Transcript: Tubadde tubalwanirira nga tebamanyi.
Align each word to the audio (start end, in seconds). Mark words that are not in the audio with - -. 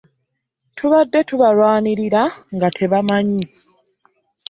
Tubadde 0.77 1.19
tubalwanirira 1.29 2.23
nga 2.55 2.67
tebamanyi. 2.77 3.43